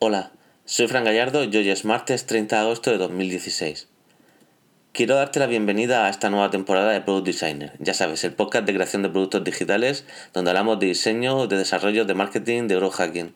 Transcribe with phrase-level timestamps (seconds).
[0.00, 0.30] Hola,
[0.64, 3.88] soy Fran Gallardo y hoy es martes 30 de agosto de 2016.
[4.92, 7.72] Quiero darte la bienvenida a esta nueva temporada de Product Designer.
[7.80, 12.04] Ya sabes, el podcast de creación de productos digitales donde hablamos de diseño, de desarrollo,
[12.04, 13.34] de marketing, de growth hacking.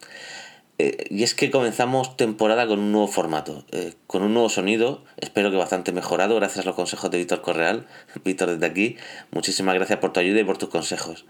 [0.78, 5.02] Eh, y es que comenzamos temporada con un nuevo formato, eh, con un nuevo sonido,
[5.16, 7.88] espero que bastante mejorado gracias a los consejos de Víctor Correal.
[8.24, 8.98] Víctor, desde aquí,
[9.32, 11.24] muchísimas gracias por tu ayuda y por tus consejos.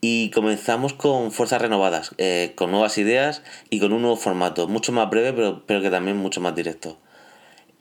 [0.00, 4.92] Y comenzamos con fuerzas renovadas, eh, con nuevas ideas y con un nuevo formato, mucho
[4.92, 6.96] más breve, pero, pero que también mucho más directo.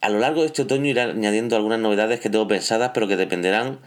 [0.02, 3.16] A lo largo de este otoño iré añadiendo algunas novedades que tengo pensadas, pero que
[3.16, 3.80] dependerán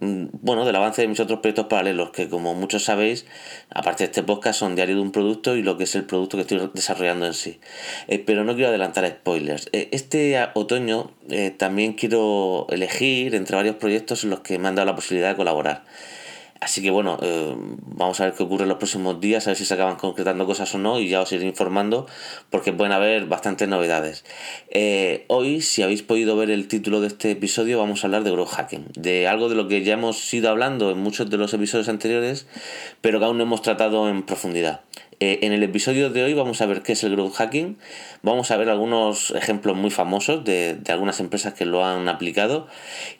[0.00, 3.26] mm, bueno, del avance de mis otros proyectos paralelos, que como muchos sabéis,
[3.70, 6.36] aparte de este podcast, son diario de un producto y lo que es el producto
[6.36, 7.60] que estoy desarrollando en sí.
[8.08, 9.68] Eh, pero no quiero adelantar spoilers.
[9.70, 11.12] Eh, este otoño
[11.58, 15.36] también quiero elegir entre varios proyectos en los que me han dado la posibilidad de
[15.36, 15.84] colaborar.
[16.60, 19.56] Así que bueno, eh, vamos a ver qué ocurre en los próximos días, a ver
[19.56, 22.06] si se acaban concretando cosas o no y ya os iré informando
[22.50, 24.24] porque pueden haber bastantes novedades.
[24.70, 28.32] Eh, hoy, si habéis podido ver el título de este episodio, vamos a hablar de
[28.32, 31.54] growth hacking, de algo de lo que ya hemos ido hablando en muchos de los
[31.54, 32.46] episodios anteriores,
[33.00, 34.80] pero que aún no hemos tratado en profundidad.
[35.20, 37.76] Eh, en el episodio de hoy vamos a ver qué es el growth hacking,
[38.22, 42.68] vamos a ver algunos ejemplos muy famosos de, algunas empresas que lo han aplicado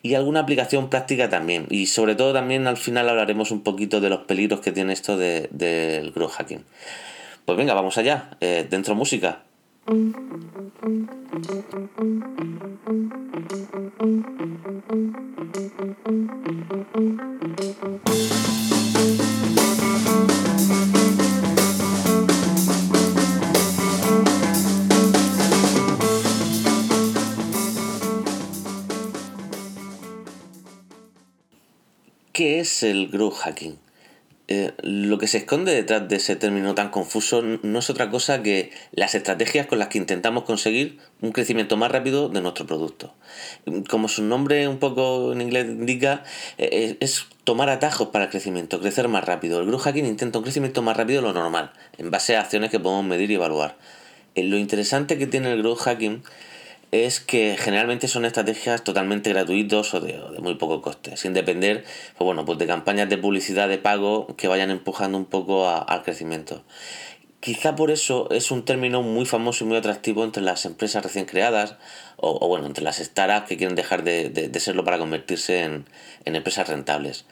[0.02, 1.66] y alguna aplicación práctica también.
[1.70, 5.16] Y sobre todo también al final hablaremos un poquito de los peligros que tiene esto
[5.16, 6.64] del growth hacking.
[7.44, 9.42] Pues venga, vamos allá, eh, dentro música.
[32.38, 33.80] ¿Qué es el growth hacking?
[34.46, 38.44] Eh, lo que se esconde detrás de ese término tan confuso no es otra cosa
[38.44, 43.12] que las estrategias con las que intentamos conseguir un crecimiento más rápido de nuestro producto.
[43.90, 46.22] Como su nombre un poco en inglés indica,
[46.58, 49.58] eh, es tomar atajos para el crecimiento, crecer más rápido.
[49.58, 52.70] El growth hacking intenta un crecimiento más rápido de lo normal, en base a acciones
[52.70, 53.76] que podemos medir y evaluar.
[54.36, 56.22] Eh, lo interesante que tiene el growth hacking
[56.90, 61.84] es que generalmente son estrategias totalmente gratuitos o de, muy poco coste, sin depender
[62.16, 66.02] pues bueno, pues de campañas de publicidad de pago que vayan empujando un poco al
[66.02, 66.62] crecimiento.
[67.40, 71.24] Quizá por eso es un término muy famoso y muy atractivo entre las empresas recién
[71.24, 71.76] creadas
[72.16, 75.86] o, bueno, entre las startups que quieren dejar de, serlo para convertirse en,
[76.24, 77.26] en, empresas rentables.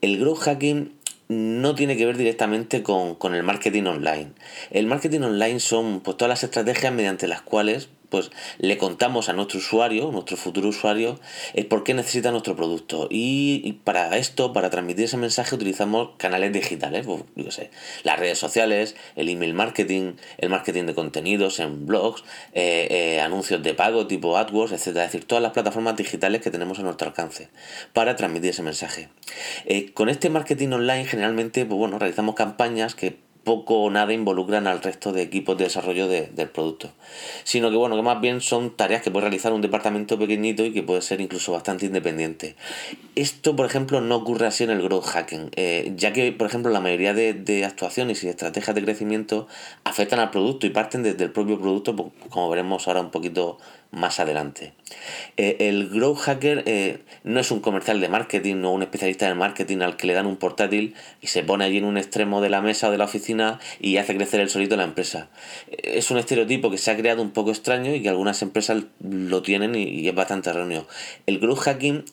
[0.00, 0.94] El growth hacking
[1.28, 4.32] no tiene que ver directamente con, con el marketing online.
[4.70, 9.32] El marketing online son pues, todas las estrategias mediante las cuales pues le contamos a
[9.32, 11.18] nuestro usuario, nuestro futuro usuario,
[11.54, 13.08] el por qué necesita nuestro producto.
[13.10, 17.22] Y, para esto, para transmitir ese mensaje, utilizamos canales digitales, pues,
[17.54, 17.70] sé,
[18.02, 22.22] las redes sociales, el email marketing, el marketing de contenidos en blogs,
[22.52, 24.88] eh, eh, anuncios de pago tipo AdWords, etc.
[24.88, 27.48] Es decir, todas las plataformas digitales que tenemos a nuestro alcance
[27.94, 29.08] para transmitir ese mensaje.
[29.64, 34.66] Eh, con este marketing online, generalmente, pues bueno, realizamos campañas que poco o nada involucran
[34.66, 36.90] al resto de equipos de desarrollo del producto.
[37.44, 40.72] Sino que bueno, que más bien son tareas que puede realizar un departamento pequeñito y
[40.72, 42.54] que puede ser incluso bastante independiente.
[43.14, 46.70] Esto, por ejemplo, no ocurre así en el growth hacking, eh, ya que, por ejemplo,
[46.70, 49.46] la mayoría de, actuaciones y estrategias de crecimiento
[49.84, 51.94] afectan al producto y parten desde el propio producto,
[52.30, 53.58] como veremos ahora un poquito
[53.92, 54.72] más adelante.
[55.36, 59.34] Eh, el Grow Hacker eh, no es un comercial de marketing o un especialista de
[59.34, 62.48] marketing al que le dan un portátil y se pone allí en un extremo de
[62.48, 65.28] la mesa o de la oficina y hace crecer el solito la empresa.
[65.70, 68.82] Eh, es un estereotipo que se ha creado un poco extraño y que algunas empresas
[69.00, 70.86] lo tienen y, es bastante erróneo.
[71.26, 72.04] El Grow Hacking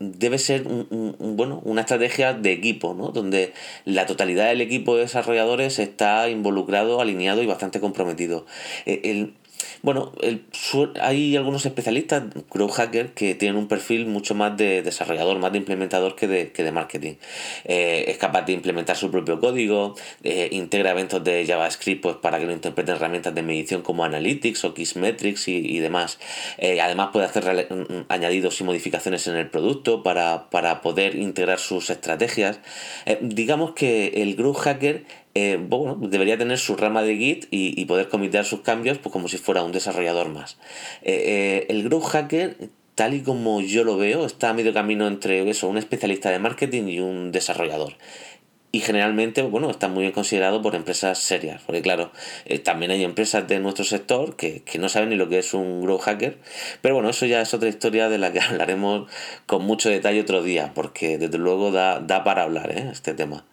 [0.00, 3.08] debe ser bueno, una estrategia de equipo, ¿no?
[3.10, 3.52] donde
[3.84, 8.46] la totalidad del equipo de desarrolladores está involucrado, alineado y bastante comprometido.
[8.86, 9.34] el,
[9.84, 10.12] bueno,
[11.02, 15.58] hay algunos especialistas, growth hacker, que tienen un perfil mucho más de desarrollador, más de
[15.58, 17.16] implementador que de, que de marketing.
[17.66, 22.38] Eh, es capaz de implementar su propio código, eh, integra eventos de JavaScript pues, para
[22.38, 26.18] que lo interpreten herramientas de medición como Analytics o Kissmetrics y, y demás.
[26.56, 31.14] Eh, además puede hacer mm, mm, añadidos y modificaciones en el producto para, para poder
[31.14, 32.58] integrar sus estrategias.
[33.20, 35.04] digamos que el growth hacker
[35.36, 39.26] eh, bueno, debería tener su rama de Git y, poder comitear sus cambios pues como
[39.26, 40.58] si fuera un desarrollador más.
[41.02, 45.08] Eh, eh, el Growth Hacker, tal y como yo lo veo, está a medio camino
[45.08, 47.94] entre eso, un especialista de marketing y un desarrollador.
[48.70, 52.12] Y generalmente, bueno, está muy bien considerado por empresas serias, porque claro,
[52.64, 56.02] también hay empresas de nuestro sector que, no saben ni lo que es un growth
[56.02, 56.38] hacker,
[56.80, 59.10] pero bueno, eso ya es otra historia de la que hablaremos
[59.46, 63.44] con mucho detalle otro día, porque desde luego da, da para hablar este tema.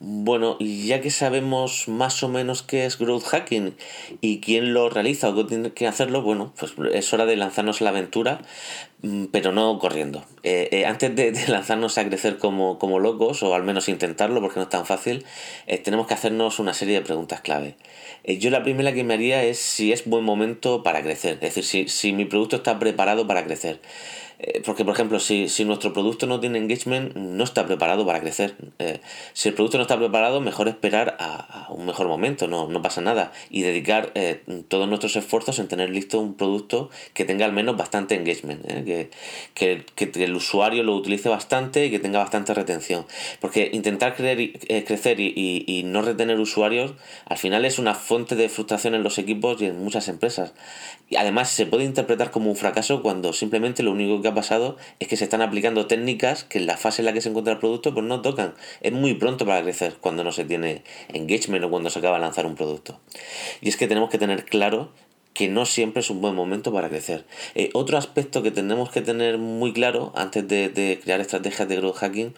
[0.00, 3.76] Bueno, ya que sabemos más o menos qué es growth hacking
[4.20, 7.84] y quién lo realiza o tiene que hacerlo, bueno, pues es hora de lanzarnos a
[7.84, 8.40] la aventura,
[9.02, 10.24] mm, pero no corriendo.
[10.42, 14.56] Eh, eh, antes de, lanzarnos a crecer como, como, locos, o al menos intentarlo porque
[14.56, 15.24] no es tan fácil,
[15.68, 17.76] eh, tenemos que hacernos una serie de preguntas clave.
[18.26, 21.64] yo la primera que me haría es si es buen momento para crecer, es decir,
[21.64, 23.80] si, si mi producto está preparado para crecer.
[24.46, 28.56] Eh, porque, por ejemplo, si, nuestro producto no tiene engagement, no está preparado para crecer.
[28.78, 29.00] Eh,
[29.32, 33.00] si el producto no está preparado, mejor esperar a, un mejor momento, no, no pasa
[33.00, 33.32] nada.
[33.48, 37.78] Y dedicar eh, todos nuestros esfuerzos en tener listo un producto que tenga al menos
[37.78, 38.66] bastante engagement,
[39.54, 43.06] que, el usuario lo utilice bastante y que tenga bastante retención.
[43.40, 44.40] Porque intentar crecer
[45.20, 46.92] y, y no retener usuarios,
[47.24, 50.52] al final es una fuente de frustración en los equipos y en muchas empresas.
[51.08, 54.76] Y además se puede interpretar como un fracaso cuando simplemente lo único que ha pasado
[55.00, 57.54] es que se están aplicando técnicas que en la fase en la que se encuentra
[57.54, 58.54] el producto pues no tocan.
[58.80, 62.22] Es muy pronto para crecer cuando no se tiene engagement o cuando se acaba de
[62.22, 63.00] lanzar un producto.
[63.60, 64.92] Y es que tenemos que tener claro
[65.34, 67.24] que no siempre es un buen momento para crecer.
[67.56, 71.96] Eh, otro aspecto que tenemos que tener muy claro antes de, crear estrategias de growth
[71.96, 72.34] hacking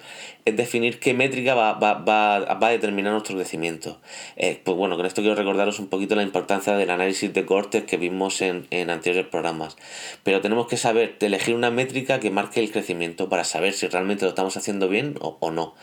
[0.46, 4.00] es definir qué métrica va, a determinar nuestro crecimiento.
[4.37, 7.84] Eh, pues bueno, con esto quiero recordaros un poquito la importancia del análisis de cortes
[7.84, 9.76] que vimos en, anteriores programas.
[10.22, 14.25] Pero tenemos que saber elegir una métrica que marque el crecimiento para saber si realmente
[14.25, 15.75] lo estamos haciendo bien o, no.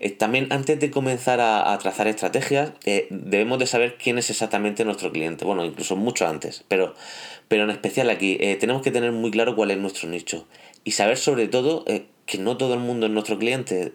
[0.00, 2.72] Eh, también antes de comenzar a, a trazar estrategias,
[3.10, 5.44] debemos de saber quién es exactamente nuestro cliente.
[5.44, 6.94] Bueno, incluso mucho antes pero,
[7.48, 10.46] pero en especial aquí eh, tenemos que tener muy claro cuál es nuestro nicho
[10.84, 13.92] y saber sobre todo eh, que no todo el mundo es nuestro cliente.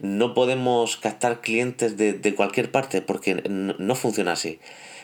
[0.00, 4.60] No podemos captar clientes de, cualquier parte porque no funciona así.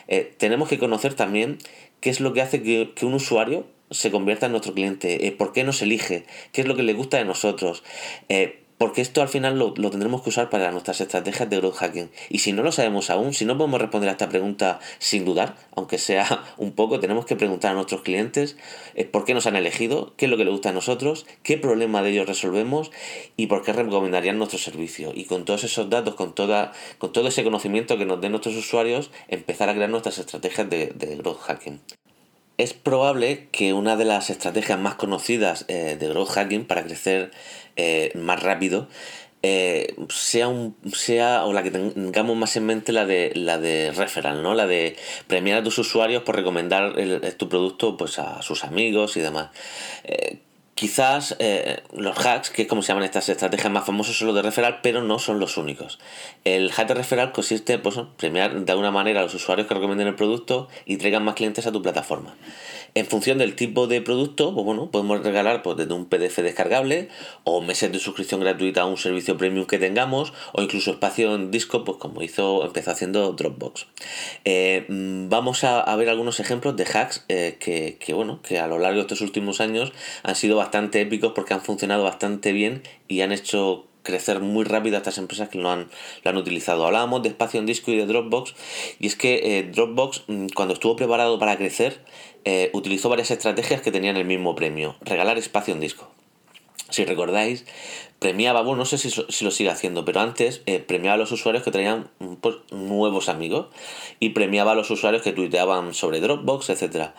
[0.07, 1.57] Eh, tenemos que conocer también
[1.99, 5.63] qué es lo que hace que, un usuario se convierta en nuestro cliente, por qué
[5.63, 7.83] nos elige, qué es lo que le gusta de nosotros.
[8.77, 12.11] Porque esto al final lo, tendremos que usar para nuestras estrategias de growth hacking.
[12.29, 15.55] Y si no lo sabemos aún, si no podemos responder a esta pregunta sin dudar,
[15.75, 18.57] aunque sea un poco, tenemos que preguntar a nuestros clientes
[18.95, 21.57] eh, por qué nos han elegido, qué es lo que les gusta a nosotros, qué
[21.57, 22.91] problema de ellos resolvemos
[23.37, 25.11] y por qué recomendarían nuestro servicio.
[25.15, 28.55] Y con todos esos datos, con, toda, con todo ese conocimiento que nos den nuestros
[28.55, 31.79] usuarios, empezar a crear nuestras estrategias de, de growth hacking
[32.57, 37.31] es probable que una de las estrategias más conocidas eh, de growth hacking para crecer
[37.75, 38.87] eh, más rápido
[39.43, 43.91] eh, sea un sea o la que tengamos más en mente la de la de
[43.91, 44.95] referral no la de
[45.27, 46.95] premiar a tus usuarios por recomendar
[47.37, 49.49] tu producto pues a sus amigos y demás
[50.75, 54.35] Quizás eh, los hacks, que es como se llaman estas estrategias más famosas, son los
[54.35, 55.99] de referral, pero no son los únicos.
[56.43, 59.73] El hack de referral consiste pues, en premiar de alguna manera a los usuarios que
[59.73, 62.35] recomienden el producto y traigan más clientes a tu plataforma.
[62.97, 67.09] En función del tipo de producto, pues bueno, podemos regalar pues, desde un PDF descargable
[67.43, 71.51] o meses de suscripción gratuita a un servicio premium que tengamos o incluso espacio en
[71.51, 73.87] disco, pues como hizo, empezó haciendo Dropbox.
[74.45, 78.67] Eh, mm, vamos a, ver algunos ejemplos de hacks eh, que, que, bueno, que a
[78.67, 79.91] lo largo de estos últimos años
[80.23, 84.95] han sido bastante épicos porque han funcionado bastante bien y han hecho crecer muy rápido
[84.95, 85.89] a estas empresas que lo han,
[86.23, 86.85] lo han utilizado.
[86.85, 88.55] Hablábamos de espacio en disco y de Dropbox
[88.99, 91.99] y es que eh, Dropbox mm, cuando estuvo preparado para crecer
[92.45, 96.09] eh, utilizó varias estrategias que tenían el mismo premio, regalar espacio en disco.
[96.89, 97.65] Si recordáis,
[98.19, 101.63] premiaba, bueno, no sé si, lo sigue haciendo, pero antes eh, premiaba a los usuarios
[101.63, 102.09] que traían
[102.41, 103.67] pues, nuevos amigos
[104.19, 107.11] y premiaba a los usuarios que tuiteaban sobre Dropbox, etc.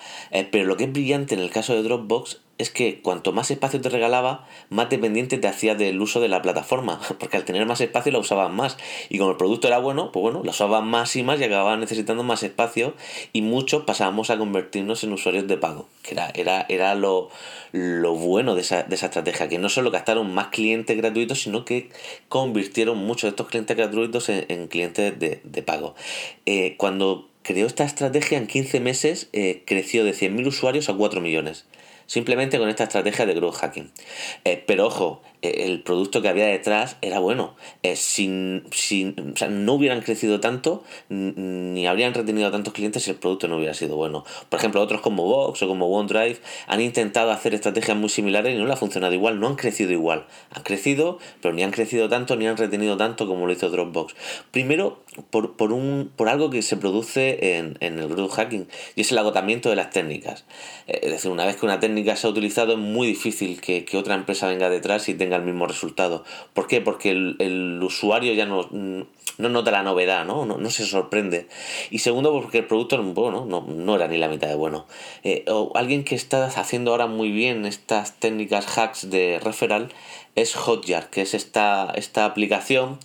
[0.50, 3.80] pero lo que es brillante en el caso de Dropbox es que cuanto más espacio
[3.80, 7.80] te regalaba, más dependiente te hacía del uso de la plataforma, porque al tener más
[7.80, 8.76] espacio la usaban más.
[9.08, 11.80] Y como el producto era bueno, pues bueno, la usaban más y más y acababan
[11.80, 12.94] necesitando más espacio
[13.32, 17.28] y muchos pasábamos a convertirnos en usuarios de pago, que era, era, era lo,
[17.72, 21.90] bueno de esa, estrategia, que no solo gastaron más clientes gratuitos, sino que
[22.28, 25.94] convirtieron muchos de estos clientes gratuitos en, clientes de, pago.
[26.44, 31.20] Eh, cuando creó esta estrategia en 15 meses, eh, creció de 100.000 usuarios a 4
[31.20, 31.64] millones
[32.06, 33.90] simplemente con esta estrategia de growth hacking.
[34.44, 37.54] Eh, pero ojo, el producto que había detrás era bueno.
[37.82, 43.10] Eh, sin, sin, o sea, no hubieran crecido tanto ni habrían retenido tantos clientes si
[43.10, 44.24] el producto no hubiera sido bueno.
[44.48, 48.58] Por ejemplo, otros como Vox o como OneDrive han intentado hacer estrategias muy similares y
[48.58, 50.26] no le ha funcionado igual, no han crecido igual.
[50.50, 54.14] Han crecido, pero ni han crecido tanto ni han retenido tanto como lo hizo Dropbox.
[54.50, 59.00] Primero, por, por, un, por algo que se produce en, en el growth hacking y
[59.02, 60.44] es el agotamiento de las técnicas.
[60.86, 63.96] Es decir, una vez que una técnica se ha utilizado es muy difícil que, que
[63.96, 66.24] otra empresa venga detrás y tenga el mismo resultado.
[66.54, 66.80] ¿Por qué?
[66.80, 70.46] Porque el, usuario ya no, no, nota la novedad, ¿no?
[70.46, 70.70] ¿no?
[70.70, 71.48] se sorprende.
[71.90, 74.86] Y segundo, porque el producto bueno, no, no era ni la mitad de bueno.
[75.24, 79.88] Eh, o alguien que está haciendo ahora muy bien estas técnicas hacks de referral
[80.36, 82.98] es Hotjar, que es esta, esta aplicación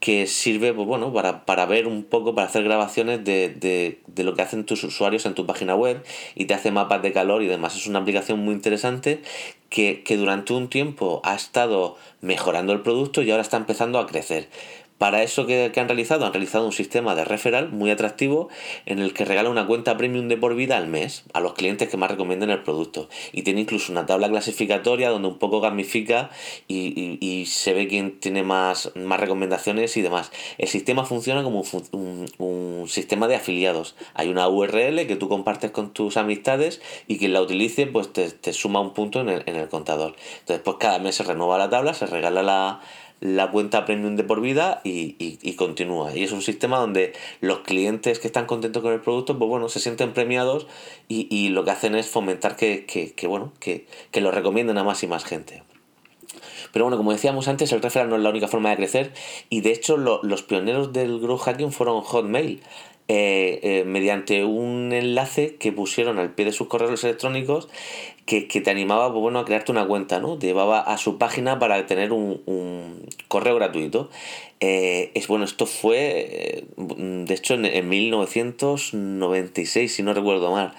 [0.00, 4.24] que sirve pues, bueno, para, para, ver un poco, para hacer grabaciones de, de, de,
[4.24, 7.42] lo que hacen tus usuarios en tu página web y te hace mapas de calor
[7.42, 7.76] y demás.
[7.76, 9.22] Es una aplicación muy interesante
[9.70, 14.06] que, que durante un tiempo ha estado mejorando el producto y ahora está empezando a
[14.06, 14.48] crecer.
[14.98, 18.48] Para eso que, han realizado, han realizado un sistema de referral muy atractivo
[18.86, 21.88] en el que regala una cuenta premium de por vida al mes a los clientes
[21.88, 23.08] que más recomienden el producto.
[23.32, 26.30] Y tiene incluso una tabla clasificatoria donde un poco gamifica
[26.66, 30.32] y, se ve quién tiene más, más recomendaciones y demás.
[30.56, 31.62] El sistema funciona como
[31.92, 33.96] un, sistema de afiliados.
[34.14, 38.52] Hay una URL que tú compartes con tus amistades y quien la utilice pues te,
[38.52, 40.16] suma un punto en el, en el contador.
[40.40, 42.80] Entonces pues cada mes se renueva la tabla, se regala la
[43.20, 46.14] la cuenta premium de por vida y, continúa.
[46.14, 49.68] Y es un sistema donde los clientes que están contentos con el producto, pues bueno,
[49.68, 50.66] se sienten premiados
[51.08, 55.02] y, lo que hacen es fomentar que, que, bueno, que, que lo recomienden a más
[55.02, 55.62] y más gente.
[56.72, 59.12] Pero bueno, como decíamos antes, el referral no es la única forma de crecer
[59.48, 62.60] y de hecho los pioneros del growth hacking fueron Hotmail.
[63.08, 67.68] Eh, eh, mediante un enlace que pusieron al pie de sus correos electrónicos
[68.26, 70.36] que, te animaba pues, bueno, a crearte una cuenta, ¿no?
[70.36, 74.10] Te llevaba a su página para tener un, correo gratuito.
[74.58, 80.74] Eh, es bueno, esto fue, de hecho, en, 1996, si no recuerdo mal.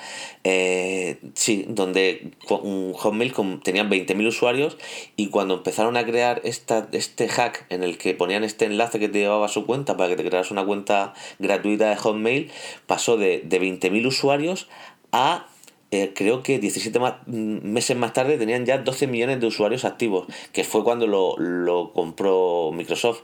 [1.35, 4.77] sí, donde un Hotmail tenían 20.000 usuarios
[5.15, 9.07] y cuando empezaron a crear esta, este hack en el que ponían este enlace que
[9.07, 12.51] te llevaba a su cuenta para que te crearas una cuenta gratuita de Hotmail, Mail
[12.87, 14.67] pasó de, de 20.000 usuarios
[15.13, 15.47] a
[15.89, 17.31] eh, creo que 17 mm,
[17.63, 22.71] meses más tarde tenían ya 12 millones de usuarios activos, que fue cuando lo, compró
[22.73, 23.21] Microsoft.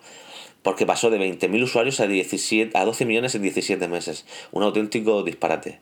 [0.62, 4.26] Porque pasó de 20.000 usuarios a, 17, a 12 millones en 17 meses.
[4.54, 5.82] Un auténtico disparate.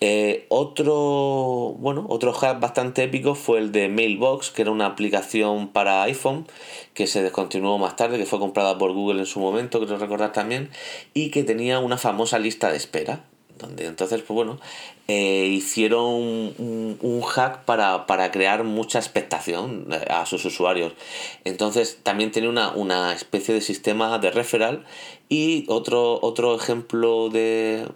[0.00, 5.68] Eh, otro, bueno, otro hack bastante épico fue el de Mailbox, que era una aplicación
[5.68, 6.46] para iPhone
[6.94, 10.32] que se descontinuó más tarde, que fue comprada por Google en su momento, creo recordar
[10.32, 10.70] también,
[11.12, 13.24] y que tenía una famosa lista de espera
[13.58, 14.58] donde entonces, pues bueno,
[15.10, 20.92] eh, hicieron un, hack para, crear mucha expectación eh, a sus usuarios.
[21.44, 24.84] Entonces también tiene una, especie de sistema de referral
[25.30, 27.88] y otro, otro ejemplo de,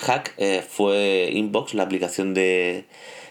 [0.00, 2.86] hack eh, fue Inbox, la aplicación de,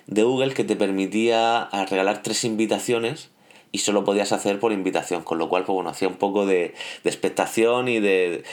[0.07, 3.31] de Google que te permitía regalar tres invitaciones
[3.75, 6.73] y solo podías hacer por invitación, con lo cual pues bueno, hacía un poco de,
[7.03, 8.45] expectación y de,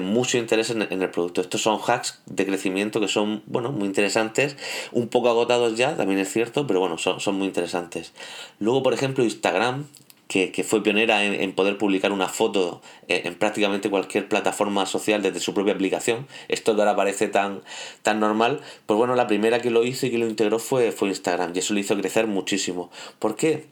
[0.00, 1.40] mucho interés en, el producto.
[1.40, 4.56] Estos son hacks de crecimiento que son bueno, muy interesantes,
[4.92, 8.12] un poco agotados ya, también es cierto, pero bueno, son, muy interesantes.
[8.60, 9.88] Luego, por ejemplo, Instagram,
[10.28, 15.54] que, fue pionera en, poder publicar una foto en, prácticamente cualquier plataforma social desde su
[15.54, 16.28] propia aplicación.
[16.46, 17.62] Esto ahora parece tan,
[18.02, 18.60] tan normal.
[18.86, 21.58] Pues bueno, la primera que lo hizo y que lo integró fue, fue Instagram y
[21.58, 22.92] eso lo hizo crecer muchísimo.
[23.18, 23.71] ¿Por qué?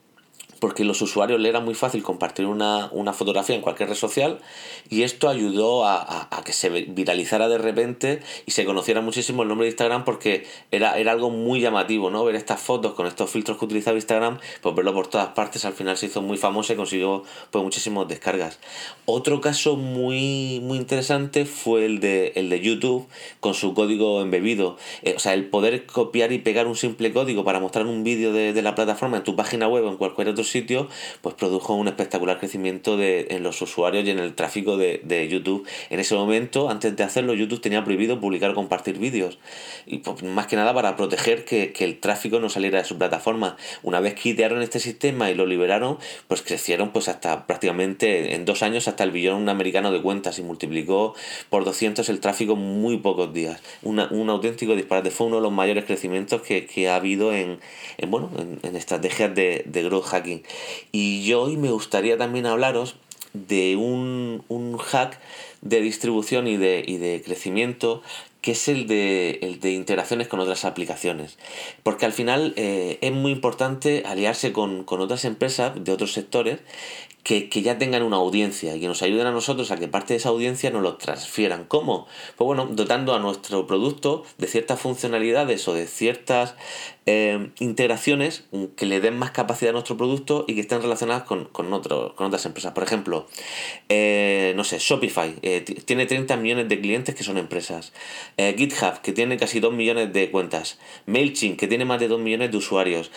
[0.61, 4.39] Porque los usuarios le era muy fácil compartir una, fotografía en cualquier red social
[4.89, 9.65] y esto ayudó a, que se viralizara de repente y se conociera muchísimo el nombre
[9.65, 12.25] de Instagram porque era, era algo muy llamativo, ¿no?
[12.25, 15.73] Ver estas fotos con estos filtros que utilizaba Instagram, pues verlo por todas partes, al
[15.73, 18.59] final se hizo muy famoso y consiguió pues muchísimas descargas.
[19.07, 23.09] Otro caso muy, muy interesante fue el de, el de YouTube
[23.41, 24.77] con su código embebido.
[25.03, 28.33] Eh, o sea, el poder copiar y pegar un simple código para mostrar un vídeo
[28.33, 30.89] de, de la plataforma en tu página web o en cualquier otro sitio,
[31.23, 35.67] pues produjo un espectacular crecimiento de, en los usuarios y en el tráfico de, YouTube.
[35.91, 39.39] En ese momento, antes de hacerlo, YouTube tenía prohibido publicar o compartir vídeos.
[39.87, 42.99] Y pues, más que nada para proteger que, que, el tráfico no saliera de su
[42.99, 43.57] plataforma.
[43.83, 48.63] Una vez quitaron este sistema y lo liberaron, pues crecieron pues hasta prácticamente en dos
[48.63, 51.15] años hasta el billón americano de cuentas y multiplicó
[51.49, 53.61] por 200 el tráfico en muy pocos días.
[53.83, 55.11] un auténtico disparate.
[55.11, 57.61] Fue uno de los mayores crecimientos que, que ha habido en,
[57.99, 60.40] en bueno, en, en estrategias de, de growth hacking.
[60.93, 62.97] Y yo hoy me gustaría también hablaros
[63.33, 64.43] de un,
[64.79, 65.21] hack
[65.61, 68.03] de distribución y de, y de crecimiento
[68.41, 71.37] que es el de, el de interacciones con otras aplicaciones.
[71.83, 76.59] Porque al final eh, es muy importante aliarse con, con, otras empresas de otros sectores
[77.23, 80.19] que, ya tengan una audiencia y que nos ayuden a nosotros a que parte de
[80.19, 81.65] esa audiencia nos lo transfieran.
[81.65, 82.07] ¿Cómo?
[82.37, 86.55] Pues bueno, dotando a nuestro producto de ciertas funcionalidades o de ciertas
[87.07, 88.45] eh, integraciones
[88.77, 92.27] que le den más capacidad a nuestro producto y que estén relacionadas con, con, con
[92.27, 92.73] otras empresas.
[92.73, 93.27] Por ejemplo,
[93.89, 97.93] eh, no sé, Shopify eh, tiene 30 millones de clientes que son empresas.
[98.37, 100.79] GitHub, que tiene casi 2 millones de cuentas.
[101.07, 103.11] MailChimp, que tiene más de 2 millones de usuarios.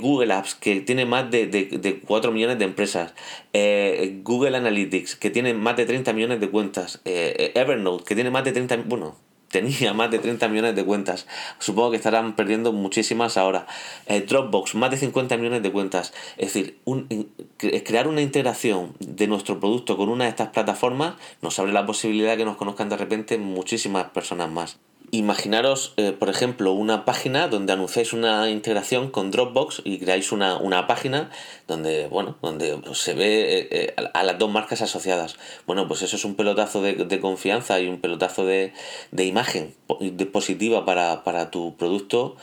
[0.00, 3.14] Google Apps, que tiene más de, de, de 4 millones de empresas.
[3.60, 8.30] Eh, Google Analytics, que tiene más de 30 millones de cuentas, eh, Evernote, que tiene
[8.30, 9.16] más de 30, bueno,
[9.50, 11.26] tenía más de 30 millones de cuentas.
[11.58, 13.66] Supongo que estarán perdiendo muchísimas ahora.
[14.06, 16.12] Eh, Dropbox, más de 50 millones de cuentas.
[16.36, 16.78] Es decir,
[17.56, 22.32] crear una integración de nuestro producto con una de estas plataformas nos abre la posibilidad
[22.32, 24.78] de que nos conozcan de repente muchísimas personas más.
[25.10, 30.86] Imaginaros, eh, por ejemplo, una página donde anunciáis una integración con Dropbox y creáis una,
[30.86, 31.30] página
[31.66, 35.36] donde, bueno, donde se ve eh, eh, a las dos marcas asociadas.
[35.66, 38.74] Bueno, pues eso es un pelotazo de, confianza y un pelotazo de,
[39.16, 39.74] imagen
[40.30, 42.36] positiva para, tu producto,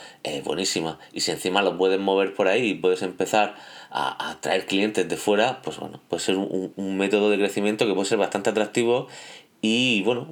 [0.43, 0.98] buenísima.
[1.13, 3.55] Y si encima lo puedes mover por ahí y puedes empezar
[3.91, 7.93] a, atraer clientes de fuera, pues bueno, puede ser un, un método de crecimiento que
[7.93, 9.07] puede ser bastante atractivo
[9.67, 10.27] y bueno,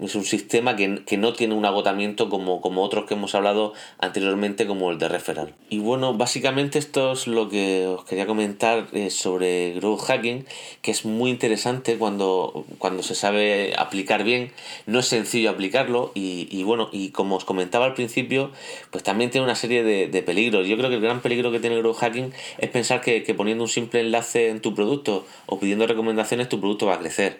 [0.00, 4.66] es un sistema que, no tiene un agotamiento como, como, otros que hemos hablado anteriormente,
[4.66, 5.52] como el de Referral.
[5.68, 10.46] Y bueno, básicamente esto es lo que os quería comentar eh, sobre Growth Hacking,
[10.80, 14.52] que es muy interesante cuando, cuando se sabe aplicar bien.
[14.86, 18.52] No es sencillo aplicarlo y, bueno, y como os comentaba al principio,
[18.90, 20.66] pues también tiene una serie de, de, peligros.
[20.66, 23.64] Yo creo que el gran peligro que tiene Growth Hacking es pensar que, que poniendo
[23.64, 27.38] un simple enlace en tu producto o pidiendo recomendaciones, tu producto va a crecer.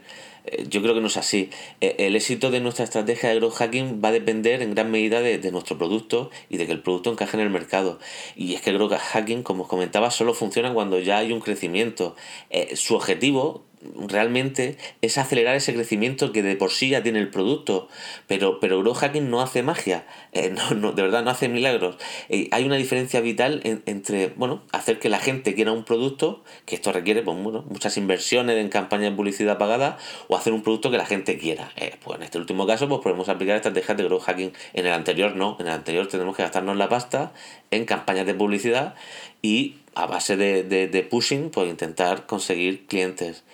[0.51, 1.51] Eh, yo creo que no es así.
[1.81, 5.21] Eh, el éxito de nuestra estrategia de growth hacking va a depender en gran medida
[5.21, 7.99] de, nuestro producto y de que el producto encaje en el mercado.
[8.37, 11.41] Y es que el growth hacking, como os comentaba, solo funciona cuando ya hay un
[11.41, 12.17] crecimiento.
[12.51, 13.65] Eh, su objetivo
[14.09, 17.89] realmente es acelerar ese crecimiento que de por sí ya tiene el producto.
[18.27, 21.97] Pero, pero Growth Hacking no hace magia, eh, no, no, de verdad no hace milagros.
[22.29, 26.75] Eh, hay una diferencia vital entre bueno, hacer que la gente quiera un producto, que
[26.75, 30.99] esto requiere pues, muchas inversiones en campañas de publicidad pagada, o hacer un producto que
[30.99, 31.73] la gente quiera.
[31.77, 34.53] Eh, pues en este último caso pues podemos aplicar estrategias de Growth Hacking.
[34.75, 37.33] En el anterior no, en el anterior tenemos que gastarnos la pasta
[37.71, 38.95] en campañas de publicidad
[39.43, 43.45] y a base de, de, pushing, pues intentar conseguir clientes.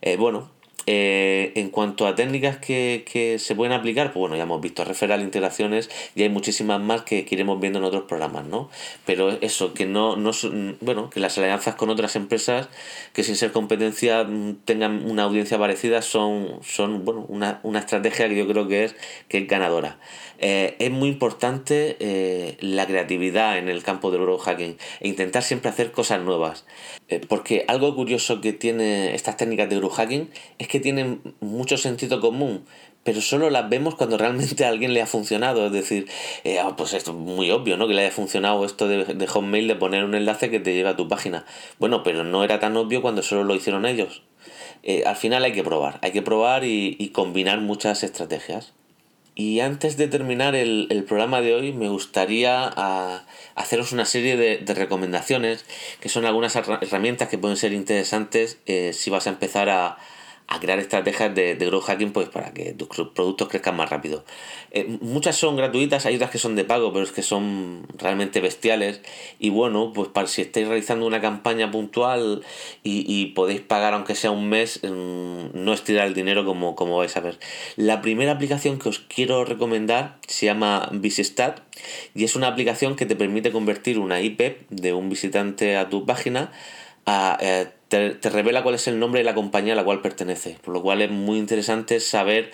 [0.00, 0.50] Eh, bueno,
[0.86, 4.84] eh, en cuanto a técnicas que, que, se pueden aplicar, pues bueno, ya hemos visto
[4.84, 8.68] referral, integraciones y hay muchísimas más que, iremos viendo en otros programas, ¿no?
[9.06, 10.32] Pero eso, que no, no
[10.80, 12.68] bueno, que las alianzas con otras empresas
[13.12, 18.28] que sin ser competencia mm, tengan una audiencia parecida son, son bueno, una, una estrategia
[18.28, 18.96] que yo creo que es,
[19.28, 19.98] que es ganadora.
[20.38, 25.44] Eh, es muy importante eh, la creatividad en el campo del growth hacking e intentar
[25.44, 26.64] siempre hacer cosas nuevas.
[27.28, 32.20] Porque algo curioso que tiene estas técnicas de growth hacking es que tienen mucho sentido
[32.20, 32.64] común,
[33.04, 35.66] pero solo las vemos cuando realmente a alguien le ha funcionado.
[35.66, 36.08] Es decir,
[36.62, 37.88] ah, pues esto es muy obvio, ¿no?
[37.88, 40.90] Que le haya funcionado esto de, de Hotmail de poner un enlace que te lleva
[40.90, 41.44] a tu página.
[41.78, 44.22] Bueno, pero no era tan obvio cuando solo lo hicieron ellos.
[45.06, 48.72] al final hay que probar, hay que probar y combinar muchas estrategias.
[49.34, 54.74] Y antes de terminar el, programa de hoy, me gustaría ah, haceros una serie de,
[54.74, 55.64] recomendaciones,
[56.00, 59.96] que son algunas herramientas que pueden ser interesantes eh, si vas a empezar a,
[60.52, 64.24] a crear estrategias de, de, growth hacking pues para que tus productos crezcan más rápido.
[64.70, 68.40] Eh, muchas son gratuitas, hay otras que son de pago, pero es que son realmente
[68.42, 69.00] bestiales.
[69.38, 72.42] Y bueno, pues para si estáis realizando una campaña puntual
[72.82, 77.16] y, podéis pagar aunque sea un mes, mm, no estirar el dinero como, como vais
[77.16, 77.38] a ver.
[77.76, 81.60] La primera aplicación que os quiero recomendar se llama Visistat
[82.14, 86.04] y es una aplicación que te permite convertir una IP de un visitante a tu
[86.04, 86.52] página
[87.06, 87.38] a...
[87.40, 90.72] Eh, te, revela cuál es el nombre de la compañía a la cual pertenece, por
[90.72, 92.50] lo cual es muy interesante saber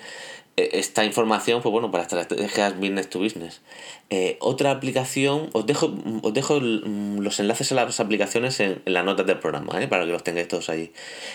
[0.57, 3.61] eh, esta información, pues bueno, para estrategias business to business.
[4.09, 9.25] Eh, otra aplicación, os dejo, os dejo los enlaces a las aplicaciones en, las notas
[9.27, 9.87] del programa, ¿eh?
[9.87, 10.91] para que los tengáis todos ahí.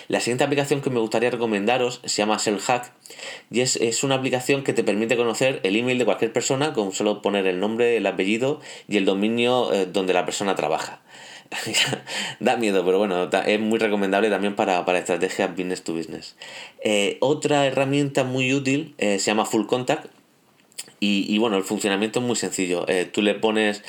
[0.08, 2.92] La siguiente aplicación que me gustaría recomendaros se llama Hack
[3.50, 6.92] y es, es, una aplicación que te permite conocer el email de cualquier persona con
[6.92, 11.00] solo poner el nombre, el apellido y el dominio donde la persona trabaja.
[12.40, 16.36] da miedo, pero bueno, es muy recomendable también para, para estrategias business to business.
[16.82, 20.06] Eh, otra herramienta muy útil eh, se llama Full Contact.
[21.06, 22.88] Y, bueno, el funcionamiento es muy sencillo.
[22.88, 23.82] Eh, tú le pones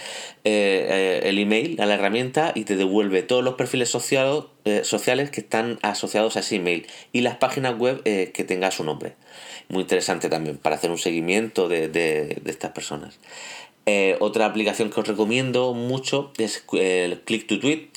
[0.44, 4.44] el email a la herramienta y te devuelve todos los perfiles sociales,
[4.84, 9.14] sociales que están asociados a ese email y las páginas web que tenga su nombre.
[9.70, 13.18] Muy interesante también para hacer un seguimiento de, de estas personas.
[13.88, 17.90] Eh, otra aplicación que os recomiendo mucho es el Click to Tweet,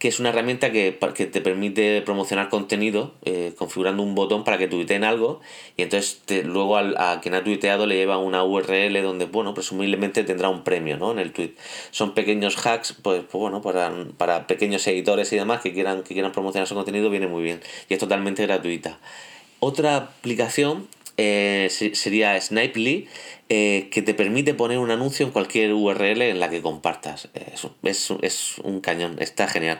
[0.00, 4.58] que es una herramienta que, que te permite promocionar contenido eh, configurando un botón para
[4.58, 5.40] que tuiteen algo
[5.76, 10.48] y entonces luego a quien ha tuiteado le lleva una URL donde, bueno, presumiblemente tendrá
[10.48, 11.12] un premio ¿no?
[11.12, 11.52] en el tweet.
[11.92, 16.14] Son pequeños hacks, pues, pues bueno, para, para, pequeños editores y demás que quieran, que
[16.14, 18.98] quieran promocionar su contenido, viene muy bien y es totalmente gratuita.
[19.60, 23.08] Otra aplicación eh, sería Snipely,
[23.48, 27.28] eh, que te permite poner un anuncio en cualquier URL en la que compartas.
[27.82, 29.78] Es, es, un cañón, está genial.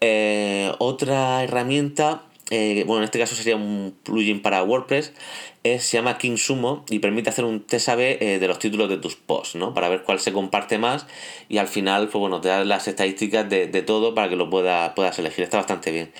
[0.00, 5.12] Eh, otra herramienta eh, bueno, en este caso sería un plugin para WordPress,
[5.62, 8.88] es, se llama King Sumo y permite hacer un test AB eh, de los títulos
[8.88, 9.72] de tus posts, ¿no?
[9.72, 11.06] Para ver cuál se comparte más
[11.48, 14.96] y al final, pues bueno, te da las estadísticas de, todo para que lo pueda,
[14.96, 15.44] puedas elegir.
[15.44, 16.12] Está bastante bien.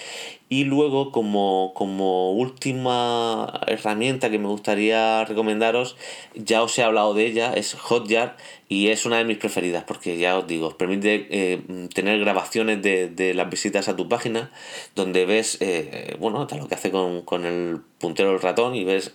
[0.53, 5.97] Y luego, como, como última herramienta que me gustaría recomendaros,
[6.35, 8.37] ya os he hablado de ella, es Hotjar
[8.69, 11.63] y es una de mis preferidas porque ya os digo, os permite eh,
[11.95, 14.51] tener grabaciones de, las visitas a tu página
[14.97, 19.15] donde ves, eh, bueno, lo que hace con, con el puntero del ratón y ves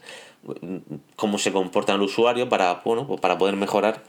[0.61, 0.77] mm,
[1.17, 4.03] cómo se comporta el usuario para, bueno, pues para poder mejorar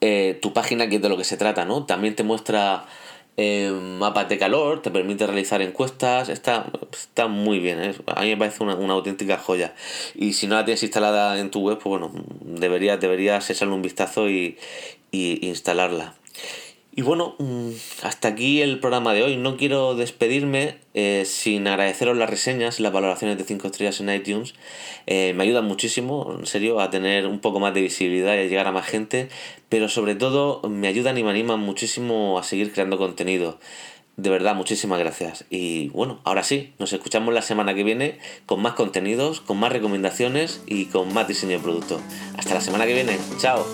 [0.00, 1.84] eh, tu página, que es de lo que se trata, ¿no?
[1.86, 2.86] También te muestra
[3.36, 7.94] eh, mapas de calor, te permite realizar encuestas, está, está muy bien, ¿eh?
[8.06, 9.74] a mí me parece una, auténtica joya.
[10.14, 13.82] Y si no la tienes instalada en tu web, pues bueno, deberías, deberías echarle un
[13.82, 14.58] vistazo y,
[15.10, 16.14] y instalarla.
[16.98, 17.72] Y bueno, mm,
[18.04, 19.36] hasta aquí el programa de hoy.
[19.36, 24.54] No quiero despedirme eh, sin agradeceros las reseñas las valoraciones de 5 estrellas en iTunes.
[25.06, 28.44] Eh, me ayudan muchísimo, en serio, a tener un poco más de visibilidad y a
[28.44, 29.28] llegar a más gente.
[29.68, 33.58] Pero sobre todo me ayudan y me animan muchísimo a seguir creando contenido.
[34.16, 35.44] De verdad, muchísimas gracias.
[35.50, 39.70] Y bueno, ahora sí, nos escuchamos la semana que viene con más contenidos, con más
[39.70, 42.00] recomendaciones y con más diseño de producto.
[42.38, 43.18] Hasta la semana que viene.
[43.38, 43.66] Chao.